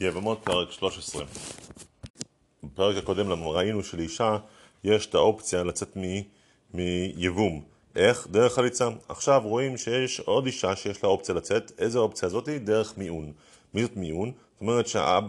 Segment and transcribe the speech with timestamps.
[0.00, 1.24] יבמות פרק 13
[2.62, 4.38] בפרק הקודם ראינו שלאישה
[4.84, 5.96] יש את האופציה לצאת
[6.74, 7.62] מיבום.
[7.96, 8.26] איך?
[8.30, 8.88] דרך חליצה.
[9.08, 11.72] עכשיו רואים שיש עוד אישה שיש לה אופציה לצאת.
[11.78, 12.58] איזה אופציה הזאתי?
[12.58, 13.32] דרך מיון.
[13.74, 14.32] מי זאת מיון?
[14.52, 15.28] זאת אומרת שאבא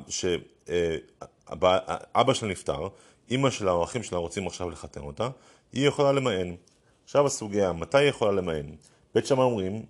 [2.34, 2.88] שלה נפטר,
[3.30, 5.30] אימא שלה או האחים שלה רוצים עכשיו לחתן אותה,
[5.74, 6.56] היא יכולה למען.
[7.04, 8.76] עכשיו הסוגיה, מתי היא יכולה למען?
[9.16, 9.86] בית שמאי אומרים,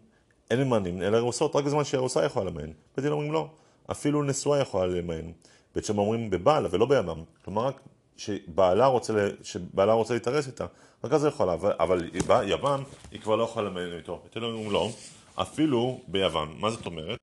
[0.51, 2.71] אין ממנים, אלא עושות רק בזמן שהארוסה יכולה למען.
[2.95, 3.49] בית דין אומרים לא.
[3.91, 5.31] אפילו נשואה יכולה למען.
[5.75, 7.23] בית שם אומרים בבעל ולא בימם.
[7.45, 7.81] כלומר רק
[8.17, 10.65] שבעלה רוצה, שבעלה רוצה להתארס איתה,
[11.03, 12.09] רק אז היא יכולה, אבל
[12.43, 14.21] יוון היא כבר לא יכולה למען איתו.
[14.23, 14.89] בית אומרים לא,
[15.35, 16.55] אפילו ביוון.
[16.59, 17.19] מה זאת אומרת?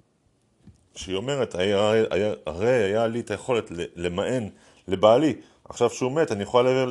[0.96, 1.54] שהיא אומרת,
[2.46, 4.48] הרי היה לי את היכולת למען
[4.88, 6.84] לבעלי, עכשיו שהוא מת, אני יכולה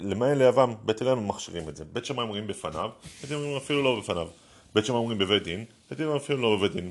[0.00, 1.84] למען ליוון, בית הלל מכשירים את זה.
[1.92, 2.90] בית שמאי אומרים בפניו,
[3.22, 4.28] בית הלל אומרים אפילו לא בפניו.
[4.74, 6.90] בית שמאי אומרים בבית דין, בית הלל אפילו לא בבית דין.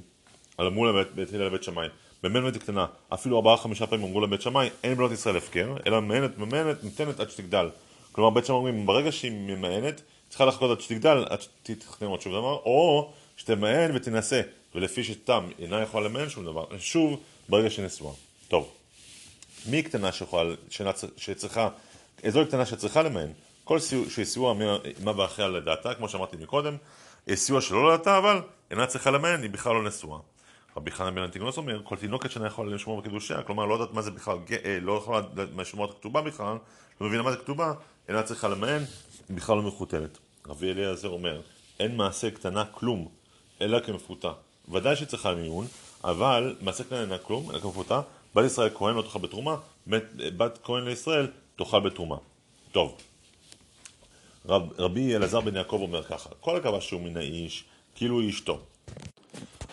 [0.67, 1.87] אמרו לבית הלל לבית שמאי.
[2.23, 6.37] במנמת קטנה, אפילו ארבעה חמישה פעמים אמרו לבית שמאי, אין בנות ישראל הפקר, אלא ממאנת,
[6.37, 7.69] ממאנת, ניתנת עד שתגדל.
[8.11, 12.33] כלומר בית שמאי אומרים, ברגע שהיא ממאנת, צריכה לחכות עד שתגדל, עד שתתחתן עוד שוב
[12.33, 14.41] דבר, או שתמאן ותנסה,
[14.75, 18.13] ולפי שתם אינה יכולה למאן שום דבר, שוב, ברגע שהיא נשואה.
[18.47, 18.69] טוב,
[19.65, 20.53] מי קטנה שיכולה,
[21.17, 21.69] שצריכה,
[22.23, 23.27] איזו קטנה שצריכה למאן?
[23.63, 24.53] כל שהיא סיוע
[25.03, 26.77] מה ואחריה לדעתה, כמו שאמרתי מקודם,
[27.35, 30.19] סיוע שלא לדעתה, אבל אינה צריכה למאן, היא בכלל לא נשואה.
[30.77, 34.01] רבי חנן בן אנטיגנוס אומר, כל תינוקת שאינה יכולה לשמור בקידושיה, כלומר לא יודעת מה
[34.01, 35.21] זה בכלל, אה, לא יכולה
[35.57, 36.57] לשמור את הכתובה בכלל,
[37.01, 37.73] לא מבינה מה זה כתובה,
[38.07, 38.83] אינה צריכה למען,
[39.29, 40.17] היא בכלל לא מחותלת.
[40.47, 41.41] רבי אליעזר אומר,
[41.79, 43.07] אין מעשה קטנה כלום,
[43.61, 44.31] אלא כמפותה.
[44.71, 45.65] ודאי שהיא צריכה מיון,
[46.03, 48.01] אבל מעשה קטנה אינה כלום, אלא כמפותה,
[48.35, 49.55] בת ישראל כהן לא תאכל בתרומה,
[50.37, 52.15] בת כהן לישראל תאכל בתרומה.
[52.71, 52.97] טוב,
[54.45, 57.63] רב, רבי אלעזר בן יעקב אומר ככה, כל הכבש שהוא מן האיש,
[57.95, 58.59] כאילו היא אשתו.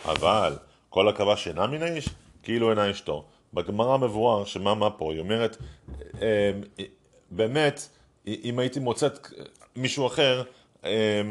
[0.04, 0.56] אבל
[0.98, 2.08] כל עכבה שאינה מן האיש,
[2.42, 3.24] כאילו אינה אשתו.
[3.54, 5.56] בגמרא מבואר שמה מה פה, היא אומרת,
[6.22, 6.50] אה,
[7.30, 7.88] באמת,
[8.26, 9.28] אם הייתי מוצאת
[9.76, 10.42] מישהו אחר,
[10.84, 11.22] אה,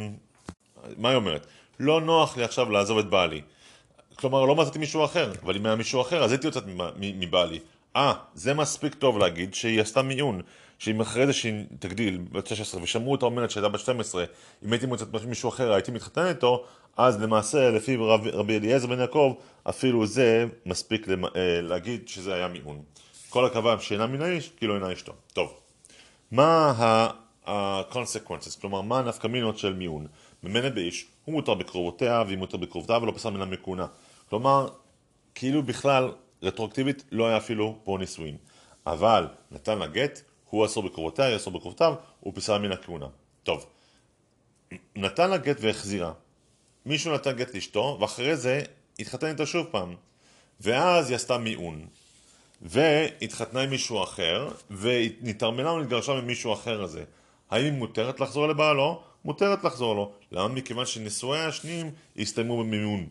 [0.97, 1.47] מה היא אומרת?
[1.79, 3.41] לא נוח לי עכשיו לעזוב את בעלי.
[4.15, 6.63] כלומר, לא מצאתי מישהו אחר, אבל אם היה מישהו אחר, אז הייתי יוצאת
[6.97, 7.59] מבעלי.
[7.97, 10.41] אה, זה מספיק טוב להגיד שהיא עשתה מיון.
[10.79, 14.25] שאם אחרי זה שהיא תגדיל בת 16 ושמעו אותה אומרת שהייתה בת 12,
[14.65, 16.65] אם הייתי מוצאת מישהו אחר הייתי מתחתן איתו,
[16.97, 19.33] אז למעשה לפי רב, רבי אליעזר בן יעקב
[19.69, 21.29] אפילו זה מספיק למ, אה,
[21.61, 22.81] להגיד שזה היה מיעון.
[23.29, 25.13] כל הכבוד שאינה מן האיש כאילו אינה אשתו.
[25.33, 25.53] טוב,
[26.31, 26.73] מה
[27.45, 30.07] ה-consequences, כלומר מה הנפקמינות של מיעון?
[30.43, 33.85] ממנת באיש, הוא מותר בקרובותיה והיא מותר בקרובותיו ולא פסל מן המכונה.
[34.29, 34.67] כלומר,
[35.35, 36.11] כאילו בכלל
[36.43, 38.37] רטרואקטיבית לא היה אפילו פה נישואין.
[38.85, 43.07] אבל נתן לה גט, הוא אסור בקרובותיה, היא אסור בקרובותיו, הוא פיסה מן הכהונה.
[43.43, 43.65] טוב,
[44.95, 46.13] נתן לה גט והחזירה.
[46.85, 48.61] מישהו נתן גט לאשתו, ואחרי זה
[48.99, 49.95] התחתן איתה שוב פעם.
[50.61, 51.85] ואז היא עשתה מיעון.
[52.61, 57.03] והתחתנה עם מישהו אחר, ונתרמלה ונתגרשה ממישהו אחר הזה.
[57.49, 59.01] האם מותרת לחזור לבעלו?
[59.25, 60.11] מותרת לחזור לו.
[60.31, 60.47] למה?
[60.47, 63.07] מכיוון שנישואיה השניים הסתיימו במימון.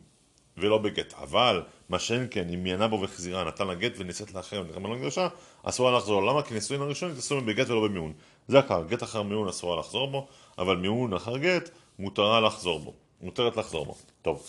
[0.58, 1.14] ולא בגט.
[1.14, 4.98] אבל, מה שאין כן, אם מיינה בו וחזירה, נתן לה גט ונישאת לאחר ונתן לה
[4.98, 5.28] קדושה,
[5.62, 6.22] אסורה לחזור.
[6.22, 6.42] למה?
[6.42, 8.12] כי נישואין הראשון יתעשו בגט ולא במיון.
[8.48, 10.26] זה הקר, גט אחר מיון אסורה לחזור בו,
[10.58, 12.94] אבל מיון אחר גט מותרה לחזור בו.
[13.20, 13.96] מותרת לחזור בו.
[14.22, 14.46] טוב.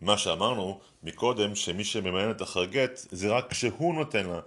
[0.00, 4.40] מה שאמרנו מקודם, שמי שממיינת אחר גט, זה רק כשהוא נותן לה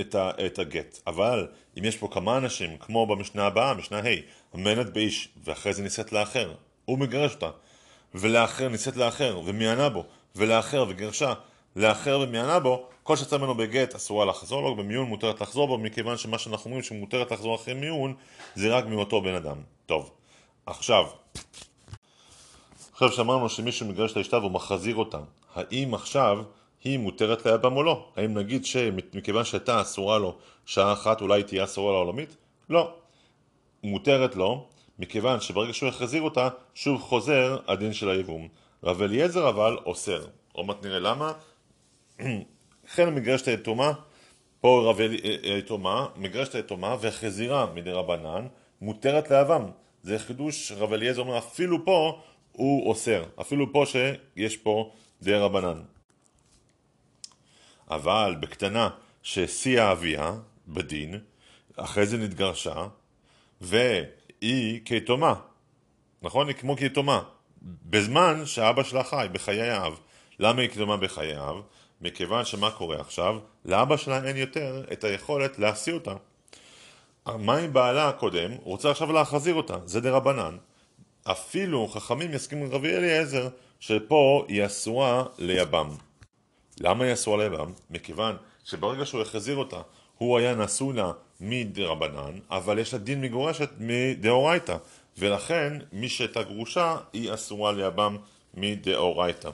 [0.00, 0.98] את, ה, את הגט.
[1.06, 1.46] אבל
[1.78, 4.02] אם יש פה כמה אנשים, כמו במשנה הבאה, משנה ה',
[4.52, 6.54] הממיינת באיש, ואחרי זה נישאת לאחר,
[6.84, 7.50] הוא מגרש אותה.
[8.14, 10.04] ולאחר נישאת לאחר ומיינה בו,
[10.36, 11.34] ולאחר וגרשה
[11.76, 16.16] לאחר ומיינה בו, כל שיצא ממנו בגט אסורה לחזור לו, במיון מותרת לחזור בו, מכיוון
[16.16, 18.14] שמה שאנחנו אומרים שמותרת לחזור אחרי מיון
[18.54, 19.56] זה רק מאותו בן אדם.
[19.86, 20.10] טוב,
[20.66, 21.06] עכשיו,
[22.92, 25.18] עכשיו שאמרנו שמישהו מגרש את האשתה והוא מחזיר אותה,
[25.54, 26.38] האם עכשיו
[26.84, 28.08] היא מותרת ליבם או לא?
[28.16, 30.36] האם נגיד שמכיוון שהייתה אסורה לו
[30.66, 32.36] שעה אחת אולי תהיה אסורה לעולמית?
[32.70, 32.94] לא.
[33.84, 34.66] מותרת לו,
[34.98, 38.48] מכיוון שברגע שהוא יחזיר אותה, שוב חוזר הדין של היבום.
[38.84, 40.26] רב אליעזר אבל אוסר.
[40.52, 41.32] עוד מעט נראה למה.
[42.84, 43.92] לכן מגרשת היתומה,
[44.60, 45.00] פה רב
[45.42, 48.46] היתומה, מגרשת היתומה וחזירה מדי רבנן,
[48.80, 49.70] מותרת לאבם.
[50.02, 52.20] זה חידוש, רב אליעזר אומר, אפילו פה
[52.52, 53.24] הוא אוסר.
[53.40, 54.92] אפילו פה שיש פה
[55.22, 55.82] די רבנן.
[57.90, 58.90] אבל בקטנה
[59.22, 60.32] שהסיעה אביה
[60.68, 61.20] בדין,
[61.76, 62.86] אחרי זה נתגרשה,
[63.62, 63.76] ו...
[64.40, 65.34] היא כיתומה,
[66.22, 66.48] נכון?
[66.48, 67.22] היא כמו כיתומה,
[67.62, 69.98] בזמן שאבא שלה חי, בחיי האב.
[70.38, 71.56] למה היא כיתומה בחיי האב?
[72.00, 73.38] מכיוון שמה קורה עכשיו?
[73.64, 76.14] לאבא שלה אין יותר את היכולת להשיא אותה.
[77.26, 78.50] מה עם בעלה הקודם?
[78.50, 80.56] הוא רוצה עכשיו להחזיר אותה, זה דה רבנן.
[81.22, 83.48] אפילו חכמים יסכימו עם רבי אליעזר
[83.80, 85.88] שפה היא אסורה ליבם.
[86.80, 87.72] למה היא אסורה ליבם?
[87.90, 89.80] מכיוון שברגע שהוא החזיר אותה,
[90.18, 94.76] הוא היה נשוי לה מדרבנן, אבל יש לה דין מגורשת מדאורייתא,
[95.18, 98.16] ולכן מי שהייתה גרושה היא אסורה ליבם
[98.54, 99.50] מדאורייתא.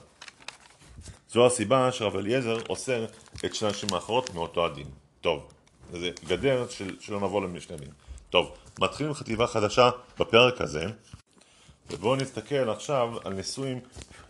[1.29, 3.05] זו הסיבה שרב אליעזר אוסר
[3.45, 4.87] את שני הנשים האחרות מאותו הדין.
[5.21, 5.51] טוב,
[5.91, 7.89] זה גדר של, שלא נבוא למשנה דין.
[8.29, 9.89] טוב, מתחילים חטיבה חדשה
[10.19, 10.85] בפרק הזה,
[11.91, 13.79] ובואו נסתכל עכשיו על נישואים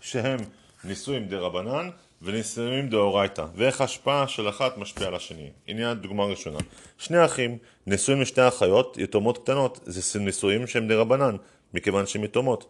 [0.01, 0.39] שהם
[0.83, 1.89] נישואים דה רבנן
[2.23, 5.49] ונישואים דאורייתא, ואיך ההשפעה של אחת משפיעה על השני.
[5.67, 6.57] הנה הדוגמה הראשונה.
[6.97, 11.35] שני אחים, נישואים לשתי אחיות, יתומות קטנות, זה נישואים שהם דה רבנן,
[11.73, 12.65] מכיוון שהן יתומות,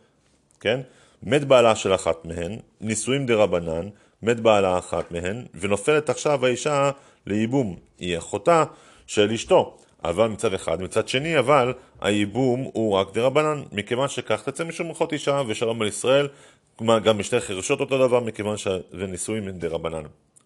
[0.59, 0.79] כן?
[1.23, 3.89] מת בעלה של אחת מהן, נישואים דה רבנן,
[4.21, 6.91] מת בעלה אחת מהן, ונופלת עכשיו האישה
[7.27, 7.75] לייבום.
[7.99, 8.63] היא אחותה
[9.07, 9.77] של אשתו.
[10.03, 15.13] אבל מצד אחד, מצד שני, אבל הייבום הוא רק דרבנן, מכיוון שכך תצא משום אחות
[15.13, 16.27] אישה ושלום על ישראל,
[16.75, 20.03] כלומר גם בשתי חרשות אותו דבר, מכיוון שנישואים הם דרבנן.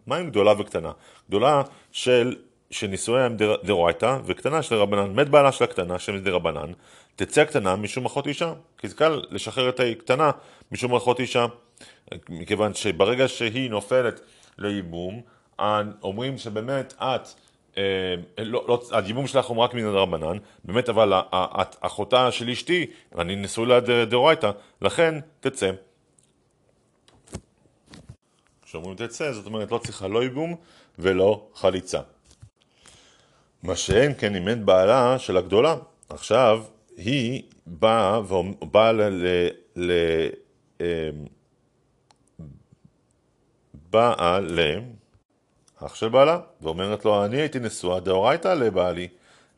[0.07, 0.91] מה עם גדולה וקטנה?
[1.29, 2.35] גדולה של
[2.71, 5.13] שנישואיה הם דאורייתא, וקטנה דרבנן.
[5.13, 6.71] מת בעלה של הקטנה, שם דרבנן,
[7.15, 8.53] תצא הקטנה משום אחות אישה.
[8.77, 10.31] כי זה קל לשחרר את הקטנה
[10.71, 11.45] משום אחות אישה.
[12.29, 14.21] מכיוון שברגע שהיא נופלת
[14.57, 15.21] לייבום,
[16.03, 17.27] אומרים שבאמת את,
[17.77, 21.13] אה, לא, לא, הייבום שלך הוא רק מן הרבנן, באמת אבל
[21.81, 22.85] אחותה של אשתי,
[23.17, 24.51] אני נשוי לה דאורייתא,
[24.81, 25.71] לכן תצא.
[28.67, 30.55] כשאומרים תצא, זאת אומרת לא צריכה לא ייבום
[30.99, 31.99] ולא חליצה.
[33.63, 35.75] מה שאין כן אם אין בעלה של הגדולה.
[36.09, 36.63] עכשיו,
[36.97, 39.01] היא באה ובאה ל...
[39.75, 39.91] ל...
[40.81, 40.85] אמ,
[43.91, 49.07] באה לאח של בעלה, ואומרת לו, אני הייתי נשואה דאורייתא לבעלי,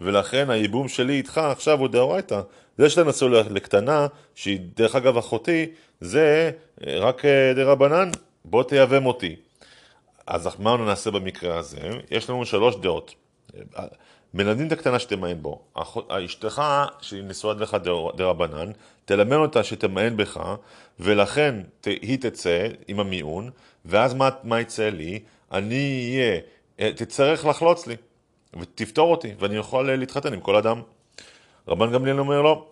[0.02, 2.42] ולכן הייבום שלי איתך עכשיו הוא דאורייתא.
[2.78, 5.66] זה שאתה נשוא לקטנה, שהיא דרך אגב אחותי,
[6.02, 6.52] זה
[6.82, 8.12] רק אה, דרבנן,
[8.46, 9.36] בוא תייבם אותי.
[10.28, 11.90] אז מה נעשה במקרה הזה?
[12.12, 13.16] יש לנו שלוש דעות.
[14.34, 15.62] מלמדים את הקטנה שתמיין בו.
[16.08, 16.62] אשתך,
[17.02, 17.78] שהיא נשואה לך
[18.16, 18.72] דרבנן,
[19.06, 20.40] תלמד אותה שתמיין בך,
[21.00, 21.56] ולכן
[21.86, 23.50] היא תצא עם המיון,
[23.86, 25.20] ואז מה, מה יצא לי?
[25.52, 26.40] אני אהיה,
[26.80, 27.96] אה, תצטרך לחלוץ לי,
[28.60, 30.82] ותפתור אותי, ואני יכול להתחתן עם כל אדם.
[31.68, 32.66] רבן גמליאל אומר לו,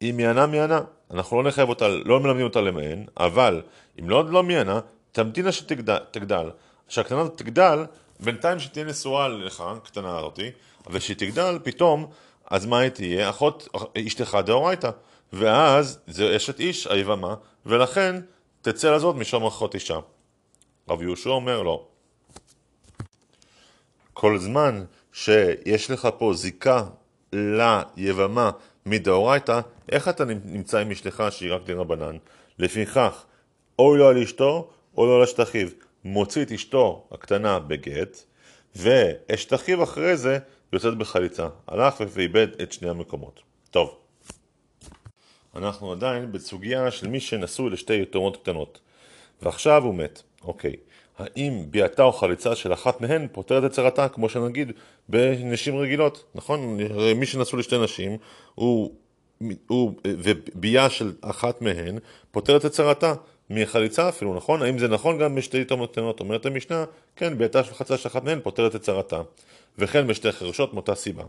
[0.00, 0.80] היא מיאנה מיאנה,
[1.10, 3.62] אנחנו לא נחייב אותה, לא מלמדים אותה למיין, אבל
[4.00, 4.80] אם לא, לא מיאנה,
[5.14, 6.50] תמתינה שתגדל.
[6.88, 7.84] כשהקטנה תגדל,
[8.20, 10.50] בינתיים שתהיה נשואה לך, קטנה הזאתי,
[10.90, 12.06] וכשהיא תגדל, פתאום,
[12.46, 13.30] אז מה היא תהיה?
[13.30, 13.68] אחות
[14.06, 14.90] אשתך דאורייתא.
[15.32, 17.34] ואז זה אשת איש היבמה,
[17.66, 18.20] ולכן
[18.62, 19.98] תצא לזאת משום אחות אישה.
[20.88, 21.86] רב יהושע אומר לו,
[24.12, 26.84] כל זמן שיש לך פה זיקה
[27.32, 28.50] ליבמה
[28.86, 29.60] מדאורייתא,
[29.92, 32.16] איך אתה נמצא עם אשתך שהיא רק דרבנן?
[32.58, 33.24] לפיכך,
[33.78, 35.68] אוי לו על אשתו, או לא על אשת אחיו.
[36.04, 38.22] מוציא את אשתו הקטנה בגט,
[38.76, 40.38] ואשת אחיו אחרי זה
[40.72, 41.48] יוצאת בחליצה.
[41.66, 43.42] הלך ואיבד את שני המקומות.
[43.70, 43.96] טוב,
[45.56, 48.80] אנחנו עדיין בסוגיה של מי שנשוי לשתי יתומות קטנות,
[49.42, 50.22] ועכשיו הוא מת.
[50.44, 50.76] אוקיי,
[51.18, 54.72] האם ביאתה או חליצה של אחת מהן פותרת את צרתה, כמו שנגיד
[55.08, 56.78] בנשים רגילות, נכון?
[57.16, 58.16] מי שנשוי לשתי נשים,
[58.54, 58.94] הוא,
[59.66, 61.98] הוא וביאה של אחת מהן
[62.30, 63.14] פותרת את צרתה.
[63.50, 64.62] מחליצה אפילו, נכון?
[64.62, 66.20] האם זה נכון גם בשתי יתומות קטנות?
[66.20, 66.84] אומרת המשנה,
[67.16, 69.22] כן, ביאתה של חצה של אחת מהן פותרת את צרתה.
[69.78, 71.24] וכן בשתי חרשות מאותה סיבה.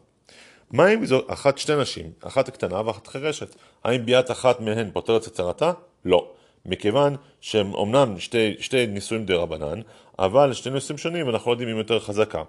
[0.72, 3.56] מה אם זו אחת שתי נשים, אחת קטנה ואחת חרשת?
[3.84, 5.72] האם ביאת אחת מהן פותרת את צרתה?
[6.06, 6.32] לא.
[6.66, 9.82] מכיוון שהם אומנם שתי, שתי נישואים די רבנן,
[10.20, 12.44] אבל שתי נישואים שונים ואנחנו לא יודעים אם יותר חזקה.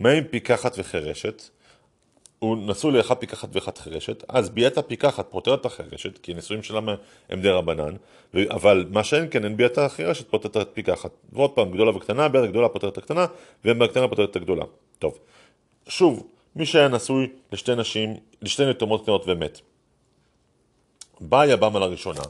[0.00, 1.42] מה אם פיקחת וחרשת?
[2.44, 6.88] הוא נשוי לאחד פיקחת ואחת חרשת, אז ביאת הפיקחת פותרת את החרשת, כי נישואים שלהם
[7.30, 7.94] הם די רבנן,
[8.50, 11.10] אבל מה שאין כן, אין ביאת החרשת פותרת את הפיקחת.
[11.32, 13.26] ועוד פעם, גדולה וקטנה, ביאת הגדולה פותרת את הקטנה,
[13.64, 14.64] והקטנה פותרת את הגדולה.
[14.98, 15.18] טוב,
[15.88, 19.60] שוב, מי שהיה נשוי לשתי נשים, לשתי יתומות קטנות ומת.
[21.20, 22.22] בא יב"ם על הראשונה,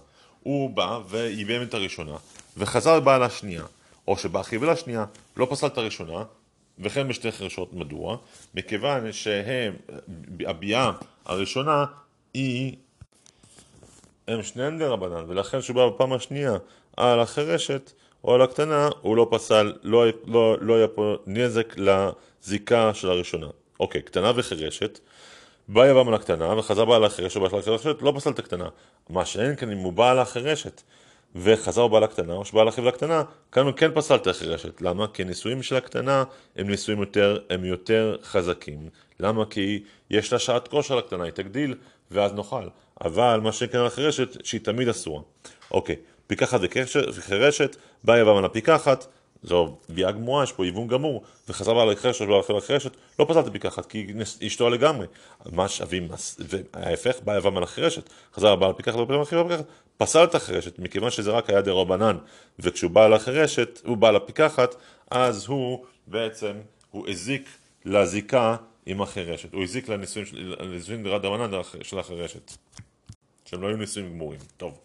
[0.42, 2.16] הוא בא וייבם את הראשונה,
[2.56, 3.64] וחזר לבעל השנייה,
[4.08, 5.04] או שבא חיבל השנייה,
[5.36, 6.24] לא פסל את הראשונה,
[6.78, 7.72] וכן בשתי חרשות.
[7.72, 8.16] מדוע?
[8.54, 9.74] מכיוון שהם,
[10.46, 10.92] הביאה
[11.24, 11.84] הראשונה
[12.34, 12.76] היא,
[14.28, 16.56] הם שניהם דרבנן, ולכן כשהוא בא בפעם השנייה
[16.96, 17.92] על החרשת
[18.24, 23.46] או על הקטנה, הוא לא פסל, לא, לא, לא היה פה נזק לזיקה של הראשונה.
[23.80, 24.98] אוקיי, קטנה וחרשת,
[25.68, 27.40] בא יבם על הקטנה וחזר בעל החרשת,
[28.00, 28.68] לא פסל את הקטנה.
[29.08, 30.82] מה שאין כאן אם הוא בא על החרשת
[31.34, 33.22] וחזר בעל הקטנה, או שבעל אחיו לקטנה,
[33.52, 34.80] כאן הוא כן פסל את החירשת.
[34.80, 35.06] למה?
[35.08, 36.24] כי הנישואים של הקטנה
[36.56, 38.88] הם נישואים יותר, הם יותר חזקים.
[39.20, 39.44] למה?
[39.50, 41.74] כי יש לה שעת כושר לקטנה, היא תגדיל
[42.10, 42.68] ואז נאכל.
[43.04, 45.22] אבל מה שכן על החירשת, שהיא תמיד אסורה.
[45.70, 46.60] אוקיי, פיקחת
[47.14, 49.06] וחירשת, בא יבם על הפיקחת,
[49.44, 53.86] זו ביאה גמורה, יש פה היוון גמור, וחזר בעל החרשת ובעל החרשת, לא פסלת פיקחת,
[53.86, 54.06] כי
[54.46, 55.06] אשתו לגמרי.
[55.52, 56.08] מה שווים,
[56.74, 59.64] וההפך, בא יבם על החרשת, חזר בעל פיקחת ובעל החרשת,
[59.96, 62.16] פסל את החרשת, מכיוון שזה רק היה דרבנן,
[62.58, 64.74] וכשהוא בא לחרשת, הוא בא לפיקחת,
[65.10, 66.52] אז הוא בעצם,
[66.90, 67.48] הוא הזיק
[67.84, 72.52] לזיקה עם החרשת, הוא הזיק לנישואין דרבנן של החרשת,
[73.44, 74.40] שהם לא היו נישואין גמורים.
[74.56, 74.78] טוב,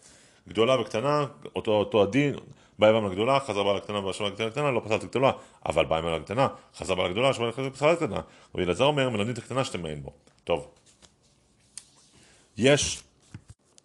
[0.47, 1.25] גדולה וקטנה,
[1.55, 2.35] אותו, אותו הדין,
[2.79, 5.31] בא יבם לגדולה, חזר בעל הקטנה והשמע לקטנה, לא פסלת גדולה,
[5.65, 8.21] אבל בא יבם לגדולה, חזר בעל הגדולה, שמע פסלת קטנה.
[8.55, 10.11] רבי אלעזר אומר, מלמדים את הקטנה שאתם מעין בו.
[10.43, 10.67] טוב.
[12.57, 13.03] יש,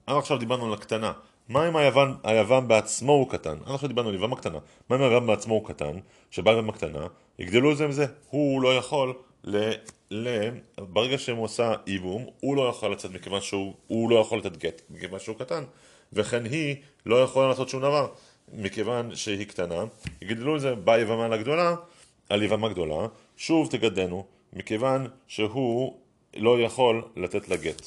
[0.06, 1.12] עד עכשיו דיברנו על הקטנה.
[1.48, 3.56] מה אם היוון, היוון בעצמו הוא קטן?
[3.66, 4.58] עד עכשיו דיברנו על יבם הקטנה.
[4.90, 5.98] מה אם היוון בעצמו הוא קטן,
[6.30, 7.06] שבא יבם הקטנה,
[7.38, 8.06] יגדלו את זה עם זה.
[8.30, 9.72] הוא לא יכול ל...
[10.10, 10.48] ל...
[10.78, 15.20] ברגע שהם עושה איבום, הוא לא יכול לצאת מכיוון שהוא לא יכול לתת גט, מכיוון
[15.20, 15.64] שהוא קטן.
[16.12, 18.08] וכן היא לא יכולה לעשות שום דבר.
[18.52, 19.84] מכיוון שהיא קטנה,
[20.22, 21.74] יגדלו את זה בא יבמה לגדולה,
[22.28, 25.96] על יבמה גדולה, שוב תגדנו, מכיוון שהוא
[26.36, 27.82] לא יכול לתת לה גט.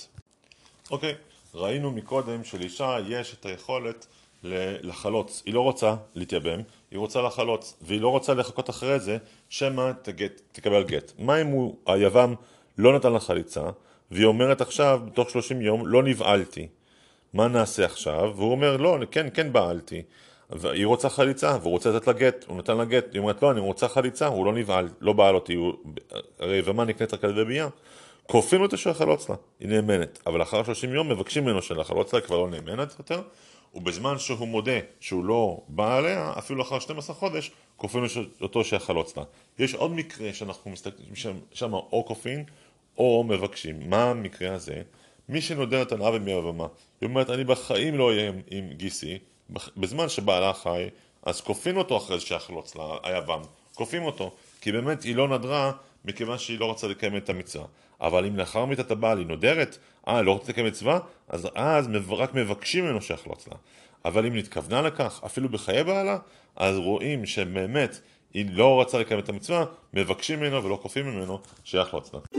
[0.92, 1.16] אוקיי,
[1.54, 4.08] ראינו מקודם שלאישה יש את היכולת
[4.44, 6.60] לחלוץ, היא לא רוצה להתייבם,
[6.92, 9.18] היא רוצה לחלוץ, והיא לא רוצה לחכות אחרי זה,
[9.50, 9.92] שמא
[10.52, 11.12] תקבל גט.
[11.20, 12.34] מה אם הוא, היבם
[12.78, 13.70] לא נתן לה חליצה,
[14.12, 16.68] והיא אומרת עכשיו, בתוך 30 יום, לא נבעלתי.
[17.34, 18.34] מה נעשה עכשיו?
[18.36, 20.04] והוא אומר, לא, כן, כן בעלתי.
[20.50, 23.52] והיא רוצה חליצה, והוא רוצה לתת לה גט, הוא נתן לה גט, היא אומרת לא,
[23.52, 25.74] אני רוצה חליצה, הוא לא נבהל, לא בעל אותי, הוא...
[26.40, 27.68] הרי ומה נקנית רק על ידי ביאה?
[28.28, 32.28] כופים אותו שיחלוץ לה, היא נאמנת, אבל לאחר 30 יום מבקשים ממנו שלחלוץ לה, היא
[32.28, 33.22] כבר לא נאמנת יותר,
[33.74, 38.04] ובזמן שהוא מודה שהוא לא בא עליה, אפילו לאחר 12 חודש, כופים
[38.42, 39.24] אותו שיחלוץ לה.
[39.60, 41.16] יש עוד מקרה שאנחנו מסתכלים
[41.52, 42.44] שם או כופין
[42.98, 43.90] או מבקשים.
[43.90, 44.82] מה המקרה הזה?
[45.30, 46.68] מי שנודרת על אבי מהבמה,
[47.02, 49.18] היא אומרת אני בחיים לא אהיה עם גיסי
[49.78, 50.90] בזמן שבעלה חי,
[51.24, 53.42] אז כופים אותו אחרי שיחלוץ לה, היבם,
[53.74, 55.72] כופים אותו, כי באמת היא לא נדרה
[56.06, 57.66] מכיוון שהיא לא רוצה לקיים את המצווה.
[58.02, 59.78] אבל אם לאחר מיתת הבעל היא נודרת,
[60.08, 63.56] אה, לא רוצה לקיים מצווה, אז אז רק מבקשים ממנו שיחלוץ לה.
[64.06, 66.18] אבל אם נתכוונה לכך, אפילו בחיי בעלה,
[66.56, 68.00] אז רואים שבאמת
[68.34, 72.37] היא לא רצה לקיים את המצווה, מבקשים ממנו ולא כופים ממנו שיחלוץ לה.